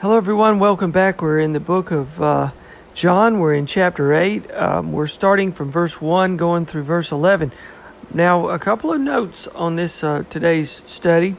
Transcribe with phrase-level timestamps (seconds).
[0.00, 0.60] Hello, everyone.
[0.60, 1.20] Welcome back.
[1.20, 2.52] We're in the book of uh,
[2.94, 3.40] John.
[3.40, 4.48] We're in chapter 8.
[4.52, 7.50] Um, we're starting from verse 1 going through verse 11.
[8.14, 11.34] Now, a couple of notes on this uh, today's study.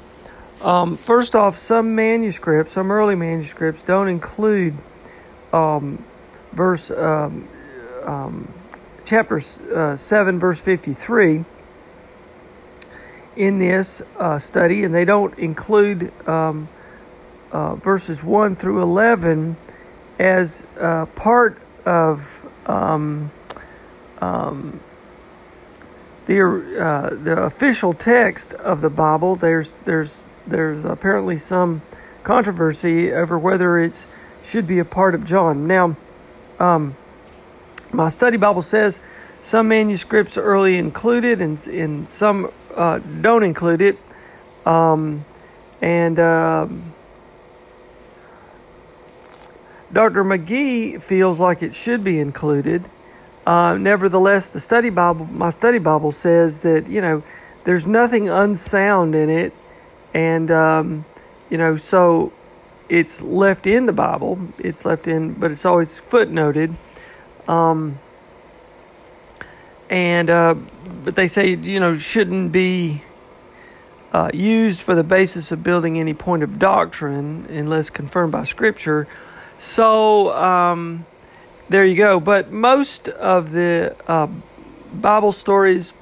[0.60, 4.76] Um, first off, some manuscripts, some early manuscripts, don't include
[5.54, 6.04] um,
[6.52, 7.48] verse um,
[8.04, 8.54] um,
[9.06, 9.40] chapter
[9.73, 11.46] uh, 7, verse 53
[13.38, 16.68] in this uh, study, and they don't include um,
[17.52, 19.58] uh, verses 1 through 11
[20.19, 23.31] as uh, part of um,
[24.22, 24.80] um,
[26.25, 26.42] the
[26.80, 29.36] uh, the official text of the Bible.
[29.36, 31.81] There's there's there's apparently some
[32.23, 34.08] controversy over whether it
[34.44, 35.66] should be a part of John.
[35.66, 35.95] Now,
[36.59, 36.95] um,
[37.92, 38.99] my study Bible says
[39.42, 43.98] some manuscripts early included and, and some uh, don't include it.
[44.65, 45.26] Um,
[45.82, 46.93] and um,
[49.92, 50.23] Dr.
[50.23, 52.88] McGee feels like it should be included.
[53.45, 57.23] Uh, nevertheless, the study Bible, my study Bible says that you know
[57.64, 59.54] there's nothing unsound in it,
[60.14, 61.05] and um,
[61.50, 62.32] you know so
[62.89, 64.39] it's left in the Bible.
[64.60, 66.76] It's left in, but it's always footnoted.
[67.48, 67.98] Um,
[69.89, 70.54] and uh,
[71.04, 73.04] but they say you know shouldn't be
[74.14, 79.08] uh, used for the basis of building any point of doctrine unless confirmed by Scripture
[79.59, 81.05] so um,
[81.70, 82.20] there you go.
[82.20, 84.27] But most of the uh,
[84.93, 85.93] Bible stories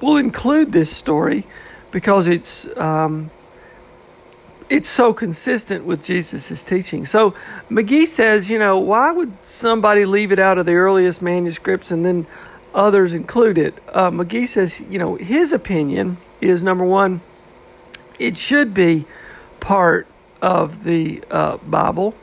[0.00, 1.46] will include this story
[1.90, 3.30] because it's um,
[4.70, 7.04] it's so consistent with Jesus' teaching.
[7.04, 7.34] So
[7.70, 12.04] McGee says, you know, why would somebody leave it out of the earliest manuscripts and
[12.04, 12.26] then
[12.74, 13.74] others include it?
[13.88, 17.20] Uh, McGee says, you know, his opinion is number one,
[18.18, 19.04] it should be
[19.60, 20.06] part
[20.40, 22.14] of the uh, Bible.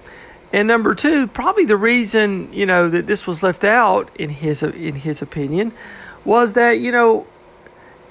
[0.54, 4.64] And number two, probably the reason you know that this was left out in his
[4.64, 5.72] in his opinion
[6.26, 7.26] was that you know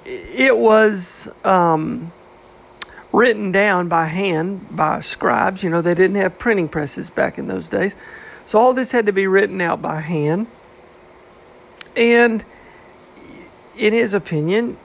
[0.05, 2.13] it was um,
[3.13, 5.63] written down by hand by scribes.
[5.63, 7.95] You know they didn't have printing presses back in those days,
[8.47, 10.47] so all this had to be written out by hand.
[11.95, 12.43] And
[13.77, 14.79] in his opinion,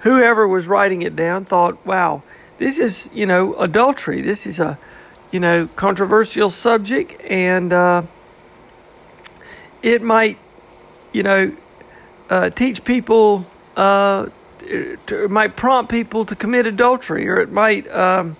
[0.00, 2.22] whoever was writing it down thought, "Wow,
[2.58, 4.22] this is you know adultery.
[4.22, 4.78] This is a
[5.30, 8.02] you know, controversial subject, and uh,
[9.82, 10.38] it might,
[11.12, 11.56] you know,
[12.30, 14.26] uh, teach people, uh,
[14.60, 18.36] it might prompt people to commit adultery, or it might, um,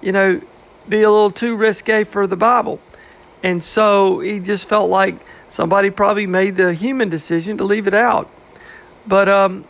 [0.00, 0.40] you know,
[0.88, 2.80] be a little too risque for the Bible.
[3.42, 5.14] And so he just felt like
[5.48, 8.28] somebody probably made the human decision to leave it out.
[9.06, 9.64] But um,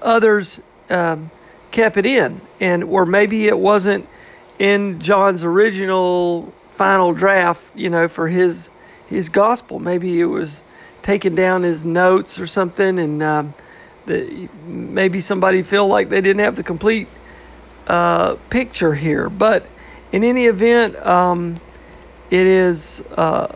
[0.00, 0.60] others
[0.90, 1.30] um,
[1.70, 4.08] kept it in, and or maybe it wasn't
[4.62, 8.70] in John's original final draft, you know, for his
[9.08, 9.80] his gospel.
[9.80, 10.62] Maybe it was
[11.02, 13.54] taking down his notes or something, and um,
[14.06, 17.08] the, maybe somebody feel like they didn't have the complete
[17.88, 19.28] uh, picture here.
[19.28, 19.66] But
[20.12, 21.60] in any event, um,
[22.30, 23.52] it is uh,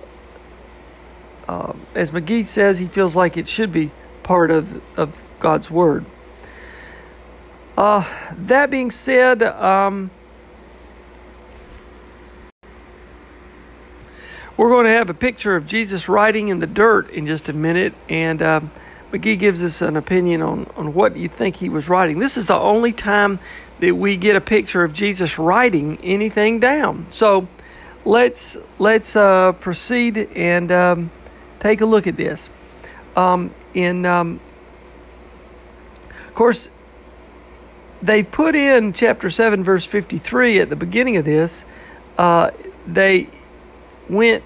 [1.46, 3.92] uh, as McGee says, he feels like it should be
[4.24, 6.04] part of of God's word.
[7.78, 10.10] Uh, that being said, um,
[14.56, 17.52] We're going to have a picture of Jesus riding in the dirt in just a
[17.52, 18.60] minute, and uh,
[19.12, 22.18] McGee gives us an opinion on, on what you think he was writing.
[22.20, 23.38] This is the only time
[23.80, 27.06] that we get a picture of Jesus writing anything down.
[27.10, 27.48] So
[28.06, 31.10] let's let's uh, proceed and um,
[31.60, 32.48] take a look at this.
[33.14, 34.40] Um, in um,
[36.26, 36.70] of course,
[38.00, 41.66] they put in chapter seven, verse fifty-three at the beginning of this.
[42.16, 42.52] Uh,
[42.86, 43.28] they
[44.08, 44.42] went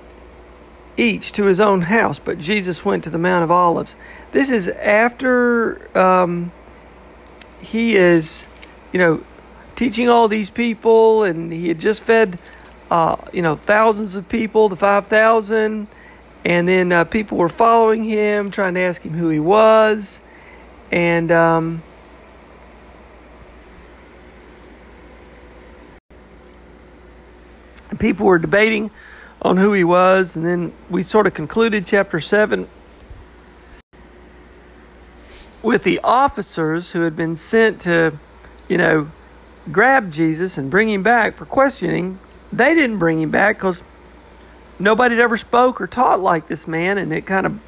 [0.96, 3.96] each to his own house, but Jesus went to the Mount of Olives.
[4.32, 6.52] This is after um,
[7.60, 8.46] he is,
[8.92, 9.22] you know,
[9.76, 12.38] teaching all these people, and he had just fed,
[12.90, 15.88] uh, you know, thousands of people, the 5,000,
[16.44, 20.20] and then uh, people were following him, trying to ask him who he was,
[20.90, 21.32] and.
[21.32, 21.82] Um,
[27.98, 28.90] people were debating
[29.42, 32.68] on who he was, and then we sort of concluded chapter 7
[35.62, 38.18] with the officers who had been sent to,
[38.68, 39.10] you know,
[39.70, 42.18] grab Jesus and bring him back for questioning.
[42.52, 43.82] They didn't bring him back because
[44.78, 47.58] nobody had ever spoke or taught like this man, and it kind of,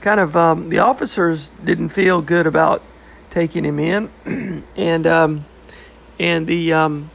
[0.00, 2.82] kind of, um, the officers didn't feel good about
[3.30, 4.10] taking him in,
[4.76, 5.44] and um,
[6.18, 7.10] and the um,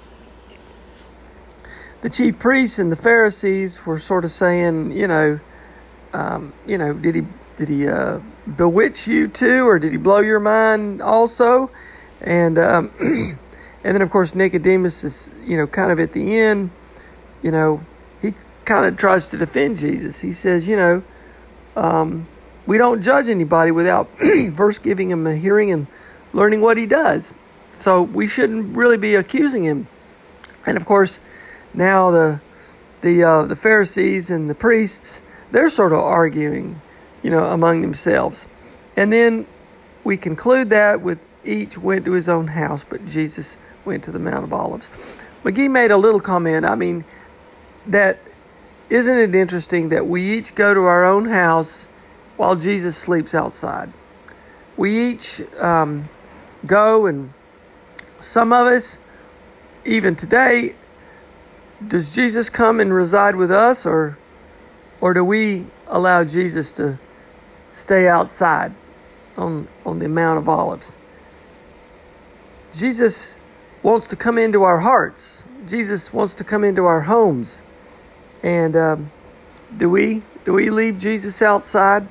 [2.03, 5.39] the chief priests and the Pharisees were sort of saying, you know,
[6.11, 8.19] um, you know, did he did he uh,
[8.57, 11.71] bewitch you too, or did he blow your mind also?
[12.19, 16.71] And um, and then of course Nicodemus is, you know, kind of at the end,
[17.41, 17.81] you know,
[18.21, 18.33] he
[18.65, 20.19] kind of tries to defend Jesus.
[20.19, 21.03] He says, you know,
[21.77, 22.27] um,
[22.67, 24.09] we don't judge anybody without
[24.57, 25.87] first giving him a hearing and
[26.33, 27.33] learning what he does.
[27.71, 29.87] So we shouldn't really be accusing him.
[30.65, 31.21] And of course
[31.73, 32.41] now the
[33.01, 36.81] the uh, the Pharisees and the priests they're sort of arguing,
[37.21, 38.47] you know, among themselves,
[38.97, 39.45] and then
[40.03, 44.19] we conclude that with each went to his own house, but Jesus went to the
[44.19, 44.89] Mount of Olives.
[45.43, 46.65] McGee made a little comment.
[46.65, 47.03] I mean,
[47.87, 48.19] that
[48.89, 51.87] isn't it interesting that we each go to our own house
[52.37, 53.91] while Jesus sleeps outside?
[54.77, 56.03] We each um,
[56.65, 57.33] go, and
[58.19, 58.99] some of us,
[59.85, 60.75] even today,
[61.87, 64.17] does Jesus come and reside with us or
[65.01, 66.97] or do we allow Jesus to
[67.73, 68.73] stay outside
[69.37, 70.97] on on the Mount of Olives?
[72.73, 73.33] Jesus
[73.83, 75.47] wants to come into our hearts.
[75.67, 77.61] Jesus wants to come into our homes.
[78.41, 79.11] And um,
[79.77, 82.07] do we do we leave Jesus outside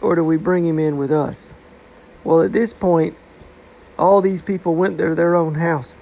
[0.00, 1.54] or do we bring him in with us?
[2.24, 3.16] Well, at this point,
[3.98, 5.96] all these people went to their own house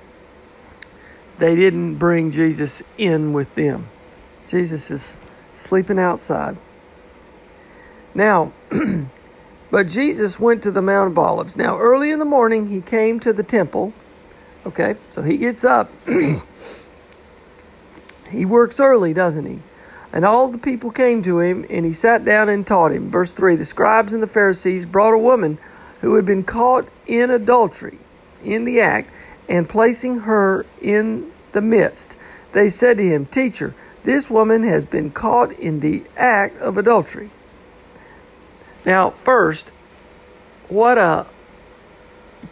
[1.38, 3.88] they didn't bring Jesus in with them.
[4.46, 5.18] Jesus is
[5.52, 6.56] sleeping outside.
[8.14, 8.52] Now,
[9.70, 11.56] but Jesus went to the Mount of Olives.
[11.56, 13.92] Now, early in the morning, he came to the temple.
[14.64, 15.90] Okay, so he gets up.
[18.30, 19.60] he works early, doesn't he?
[20.12, 23.10] And all the people came to him, and he sat down and taught him.
[23.10, 25.58] Verse 3 The scribes and the Pharisees brought a woman
[26.00, 27.98] who had been caught in adultery,
[28.42, 29.10] in the act,
[29.48, 32.16] and placing her in the midst,
[32.52, 37.31] they said to him, Teacher, this woman has been caught in the act of adultery.
[38.84, 39.72] Now, first,
[40.69, 41.26] what a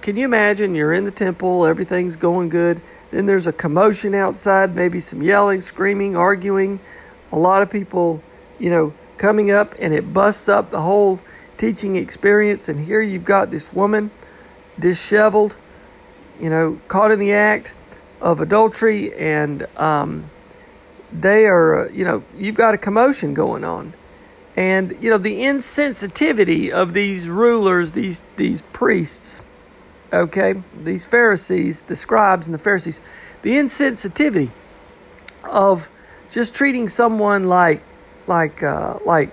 [0.00, 4.74] can you imagine you're in the temple, everything's going good, then there's a commotion outside,
[4.74, 6.80] maybe some yelling, screaming, arguing,
[7.30, 8.22] a lot of people,
[8.58, 11.20] you know, coming up and it busts up the whole
[11.56, 14.10] teaching experience and here you've got this woman
[14.78, 15.56] disheveled,
[16.40, 17.72] you know, caught in the act
[18.20, 20.30] of adultery, and um,
[21.12, 23.94] they are, uh, you know, you've got a commotion going on.
[24.56, 29.42] And, you know, the insensitivity of these rulers, these, these priests,
[30.12, 33.00] okay, these Pharisees, the scribes and the Pharisees,
[33.42, 34.50] the insensitivity
[35.42, 35.88] of
[36.30, 37.82] just treating someone like,
[38.26, 39.32] like, uh, like,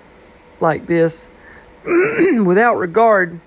[0.60, 1.28] like this
[2.44, 3.40] without regard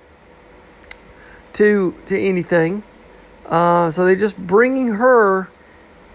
[1.53, 2.83] to, to anything
[3.47, 5.49] uh, so they're just bringing her.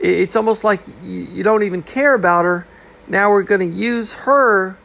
[0.00, 2.66] It's almost like you don't even care about her.
[3.08, 4.76] Now we're going to use her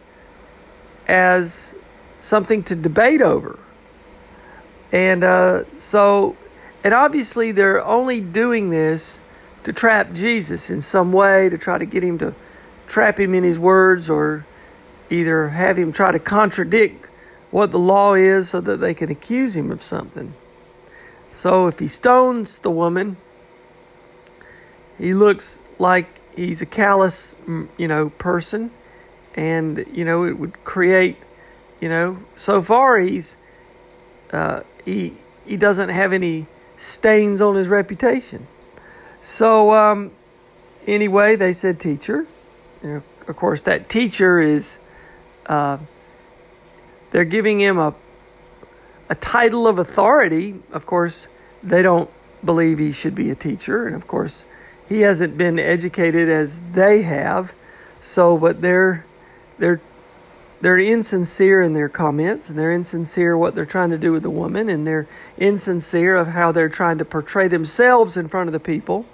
[1.08, 1.76] as
[2.20, 3.60] something to debate over.
[4.92, 6.36] And uh, so,
[6.84, 9.20] and obviously they're only doing this
[9.64, 12.34] to trap Jesus in some way, to try to get him to
[12.88, 14.46] trap him in his words or
[15.10, 17.10] either have him try to contradict
[17.52, 20.34] what the law is so that they can accuse him of something.
[21.36, 23.18] So if he stones the woman,
[24.98, 27.36] he looks like he's a callous,
[27.78, 28.72] you know, person,
[29.36, 31.18] and you know it would create
[31.80, 33.38] you know, so far he's
[34.32, 35.14] uh, he
[35.46, 38.48] he doesn't have any stains on his reputation.
[39.22, 40.12] So um,
[40.88, 42.26] anyway, they said teacher.
[42.82, 44.80] You know, of course, that teacher is
[45.46, 45.78] uh,
[47.12, 47.94] they're giving him a
[49.10, 50.56] a title of authority.
[50.72, 51.28] Of course,
[51.64, 52.10] they don't
[52.44, 54.46] believe he should be a teacher, and of course,
[54.88, 57.54] he hasn't been educated as they have.
[58.02, 59.06] So, but they're
[59.58, 59.82] they're
[60.62, 64.30] they're insincere in their comments and they're insincere what they're trying to do with the
[64.30, 65.08] woman and they're
[65.38, 69.06] insincere of how they're trying to portray themselves in front of the people.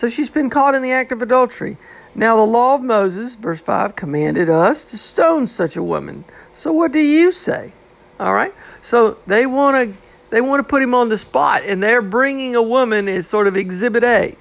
[0.00, 1.76] So she's been caught in the act of adultery.
[2.14, 6.24] Now, the law of Moses, verse 5, commanded us to stone such a woman.
[6.54, 7.74] So, what do you say?
[8.18, 8.54] All right.
[8.80, 9.96] So, they want to.
[10.30, 13.46] They want to put him on the spot, and they're bringing a woman as sort
[13.46, 14.36] of exhibit A.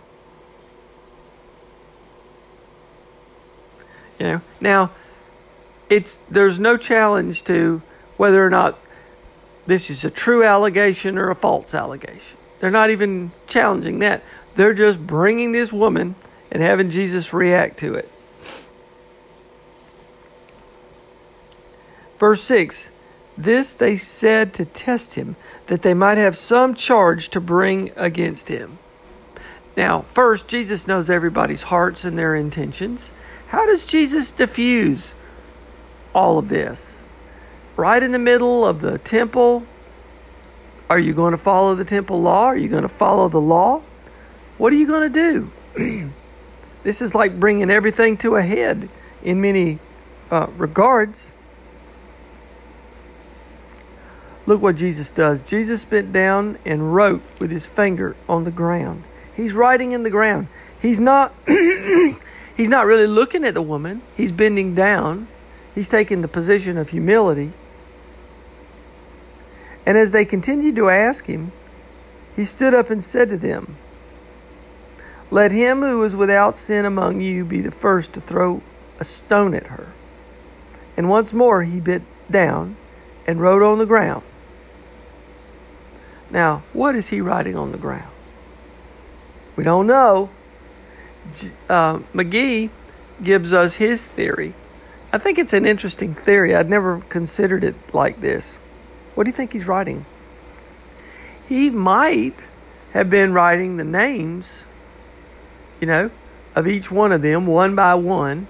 [4.18, 4.92] You know, now
[5.90, 7.82] it's there's no challenge to
[8.16, 8.80] whether or not
[9.66, 12.38] this is a true allegation or a false allegation.
[12.60, 14.24] They're not even challenging that.
[14.60, 16.16] They're just bringing this woman
[16.52, 18.12] and having Jesus react to it.
[22.18, 22.92] Verse 6
[23.38, 25.38] This they said to test him,
[25.68, 28.80] that they might have some charge to bring against him.
[29.78, 33.14] Now, first, Jesus knows everybody's hearts and their intentions.
[33.48, 35.16] How does Jesus diffuse
[36.14, 37.06] all of this?
[37.78, 39.66] Right in the middle of the temple.
[40.90, 42.48] Are you going to follow the temple law?
[42.48, 43.84] Are you going to follow the law?
[44.60, 46.12] What are you going to do?
[46.84, 48.90] this is like bringing everything to a head
[49.24, 49.80] in many
[50.30, 51.32] uh, regards.
[54.46, 55.44] Look what Jesus does.
[55.44, 59.06] Jesus bent down and wrote with his finger on the ground.
[59.34, 60.50] He's writing in the ground.
[60.82, 64.02] He's not he's not really looking at the woman.
[64.18, 65.30] He's bending down.
[65.74, 67.54] He's taking the position of humility.
[69.86, 71.54] And as they continued to ask him,
[72.36, 73.78] he stood up and said to them,
[75.32, 78.62] Let him who is without sin among you be the first to throw
[79.00, 79.94] a stone at her.
[80.98, 82.76] And once more he bit down
[83.28, 84.24] and wrote on the ground.
[86.32, 88.12] Now, what is he writing on the ground?
[89.56, 90.30] We don't know.
[91.68, 92.70] Uh, McGee
[93.22, 94.54] gives us his theory.
[95.12, 96.56] I think it's an interesting theory.
[96.56, 98.58] I'd never considered it like this.
[99.16, 100.06] What do you think he's writing?
[101.48, 102.36] He might
[102.94, 104.68] have been writing the names,
[105.80, 106.12] you know,
[106.56, 108.48] of each one of them one by one,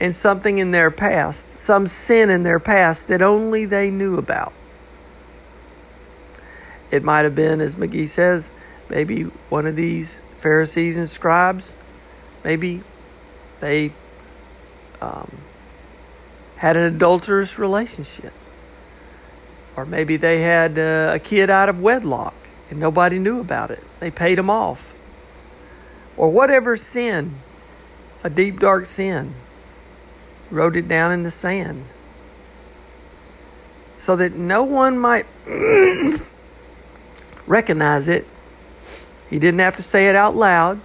[0.00, 4.52] and something in their past, some sin in their past that only they knew about.
[6.90, 8.50] It might have been, as McGee says,
[8.88, 11.74] maybe one of these Pharisees and scribes,
[12.44, 12.82] maybe
[13.60, 13.92] they
[15.00, 15.30] um,
[16.56, 18.32] had an adulterous relationship.
[19.76, 22.34] Or maybe they had uh, a kid out of wedlock
[22.70, 23.82] and nobody knew about it.
[24.00, 24.94] They paid him off.
[26.16, 27.38] Or whatever sin,
[28.24, 29.34] a deep, dark sin,
[30.50, 31.84] wrote it down in the sand
[33.98, 35.26] so that no one might
[37.46, 38.26] recognize it.
[39.28, 40.80] He didn't have to say it out loud.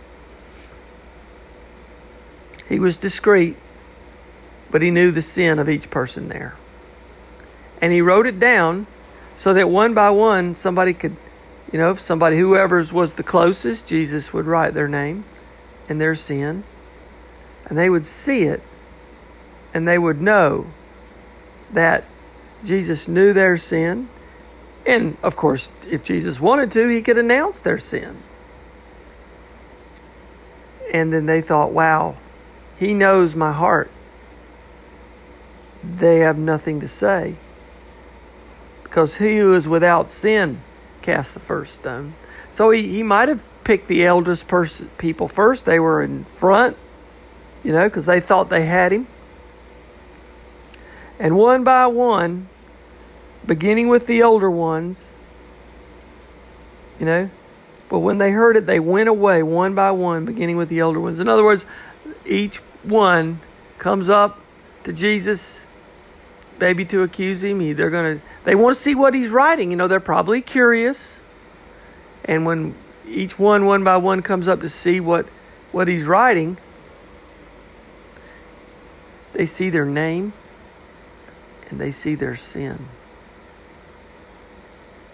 [2.67, 3.57] He was discreet,
[4.71, 6.55] but he knew the sin of each person there.
[7.81, 8.87] And he wrote it down
[9.35, 11.17] so that one by one somebody could,
[11.71, 15.23] you know, if somebody, whoever's was the closest, Jesus would write their name
[15.87, 16.63] and their sin.
[17.65, 18.61] And they would see it
[19.73, 20.67] and they would know
[21.71, 22.03] that
[22.63, 24.09] Jesus knew their sin
[24.85, 28.17] and of course, if Jesus wanted to, he could announce their sin.
[30.91, 32.15] And then they thought, wow,
[32.77, 33.91] he knows my heart.
[35.83, 37.35] They have nothing to say.
[38.83, 40.61] Because he who is without sin
[41.01, 42.15] cast the first stone.
[42.49, 45.65] So he, he might have picked the eldest person, people first.
[45.65, 46.77] They were in front,
[47.63, 49.07] you know, because they thought they had him.
[51.19, 52.49] And one by one,
[53.45, 55.13] beginning with the older ones,
[56.99, 57.29] you know.
[57.89, 60.99] But when they heard it, they went away one by one, beginning with the older
[60.99, 61.19] ones.
[61.19, 61.65] In other words,
[62.25, 63.41] each one
[63.77, 64.39] comes up
[64.83, 65.65] to Jesus,
[66.61, 67.75] maybe to accuse him.
[67.75, 69.71] They're gonna, they want to see what he's writing.
[69.71, 71.21] You know, they're probably curious.
[72.23, 72.75] And when
[73.07, 75.27] each one, one by one, comes up to see what,
[75.71, 76.57] what he's writing,
[79.33, 80.33] they see their name
[81.69, 82.87] and they see their sin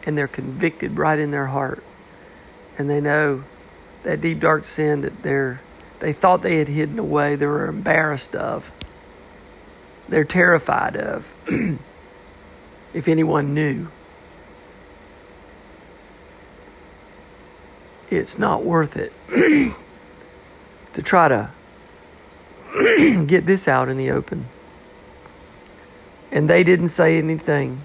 [0.03, 1.83] and they're convicted right in their heart.
[2.77, 3.43] And they know
[4.03, 5.61] that deep dark sin that they're
[5.99, 8.71] they thought they had hidden away, they were embarrassed of.
[10.09, 11.33] They're terrified of,
[12.93, 13.89] if anyone knew.
[18.09, 19.11] It's not worth it
[20.93, 21.51] to try to
[23.27, 24.47] get this out in the open.
[26.31, 27.83] And they didn't say anything.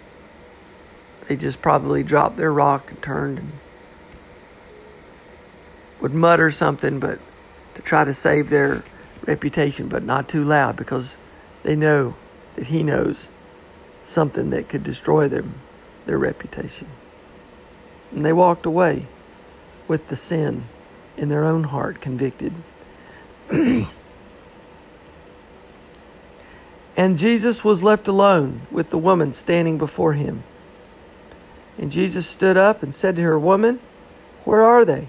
[1.26, 3.52] They just probably dropped their rock and turned and
[6.00, 7.20] would mutter something, but
[7.74, 8.82] to try to save their
[9.24, 11.16] reputation, but not too loud because
[11.62, 12.14] they know
[12.54, 13.30] that he knows
[14.04, 15.54] something that could destroy them,
[16.06, 16.88] their reputation.
[18.10, 19.06] And they walked away
[19.88, 20.64] with the sin
[21.16, 22.52] in their own heart convicted.
[23.50, 23.88] and
[27.18, 30.42] Jesus was left alone with the woman standing before him.
[31.78, 33.80] And Jesus stood up and said to her, Woman,
[34.44, 35.08] where are they?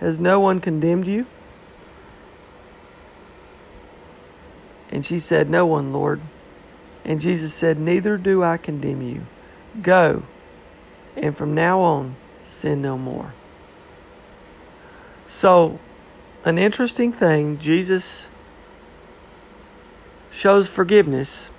[0.00, 1.26] Has no one condemned you?
[4.94, 6.20] And she said, No one, Lord.
[7.04, 9.26] And Jesus said, Neither do I condemn you.
[9.82, 10.22] Go,
[11.16, 13.34] and from now on, sin no more.
[15.26, 15.80] So,
[16.44, 18.30] an interesting thing, Jesus
[20.30, 21.50] shows forgiveness,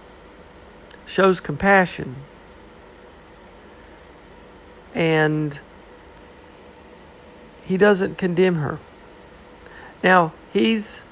[1.05, 2.15] shows compassion,
[4.93, 5.59] and
[7.65, 8.79] he doesn't condemn her.
[10.01, 11.03] Now, he's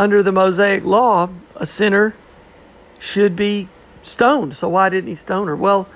[0.00, 2.14] under the Mosaic law, a sinner
[2.98, 3.68] should be
[4.00, 4.56] stoned.
[4.56, 5.54] So why didn't he stone her?
[5.54, 5.86] Well,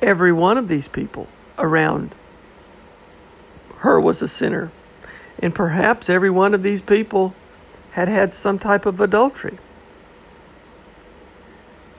[0.00, 1.26] every one of these people
[1.58, 2.14] around
[3.78, 4.70] her was a sinner.
[5.40, 7.34] And perhaps every one of these people
[7.90, 9.58] had had some type of adultery.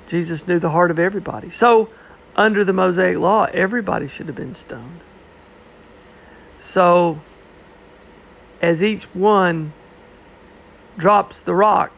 [0.08, 1.50] Jesus knew the heart of everybody.
[1.50, 1.90] So,
[2.38, 5.02] under the Mosaic law, everybody should have been stoned.
[6.62, 7.20] So,
[8.62, 9.74] as each one
[10.98, 11.92] drops the rock.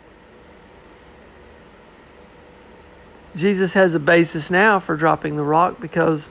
[3.36, 6.30] Jesus has a basis now for dropping the rock because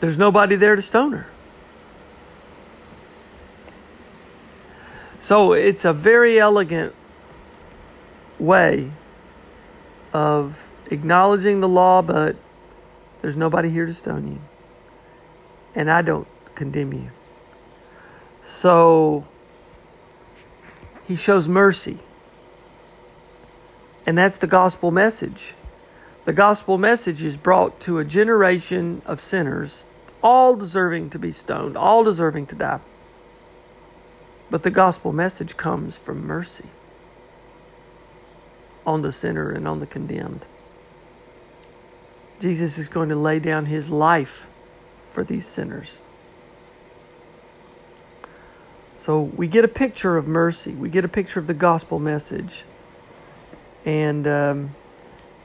[0.00, 1.28] there's nobody there to stone her.
[5.20, 6.94] So it's a very elegant
[8.38, 8.90] way
[10.12, 12.36] of acknowledging the law, but
[13.20, 14.40] there's nobody here to stone you.
[15.74, 17.10] And I don't condemn you.
[18.48, 19.28] So
[21.04, 21.98] he shows mercy.
[24.06, 25.54] And that's the gospel message.
[26.24, 29.84] The gospel message is brought to a generation of sinners,
[30.22, 32.80] all deserving to be stoned, all deserving to die.
[34.50, 36.70] But the gospel message comes from mercy
[38.86, 40.46] on the sinner and on the condemned.
[42.40, 44.48] Jesus is going to lay down his life
[45.10, 46.00] for these sinners.
[48.98, 50.72] So we get a picture of mercy.
[50.72, 52.64] We get a picture of the gospel message.
[53.84, 54.74] And um,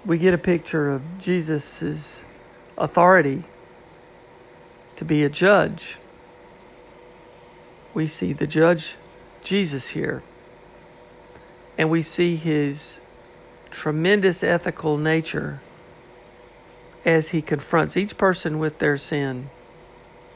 [0.06, 2.26] we get a picture of Jesus'
[2.78, 3.44] authority
[4.96, 5.98] to be a judge.
[7.94, 8.96] We see the judge,
[9.44, 10.24] Jesus, here.
[11.78, 13.00] And we see his
[13.70, 15.62] tremendous ethical nature
[17.06, 19.50] as he confronts each person with their sin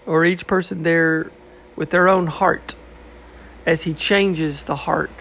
[0.05, 1.31] or each person there
[1.75, 2.75] with their own heart
[3.67, 5.11] as he changes the heart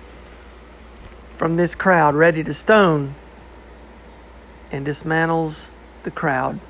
[1.36, 3.16] from this crowd ready to stone
[4.70, 5.68] and dismantles
[6.04, 6.60] the crowd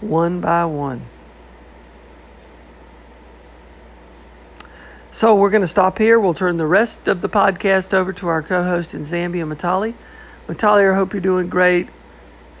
[0.00, 1.06] one by one.
[5.12, 6.18] So we're going to stop here.
[6.18, 9.94] We'll turn the rest of the podcast over to our co host in Zambia, Matali.
[10.48, 11.88] Matali, I hope you're doing great.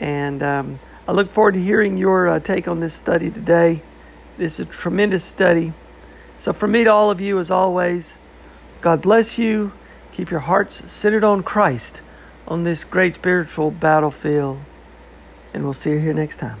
[0.00, 3.82] And um, I look forward to hearing your uh, take on this study today.
[4.36, 5.72] This is a tremendous study.
[6.36, 8.16] So, from me to all of you, as always,
[8.80, 9.72] God bless you.
[10.12, 12.00] Keep your hearts centered on Christ
[12.46, 14.58] on this great spiritual battlefield.
[15.52, 16.58] And we'll see you here next time.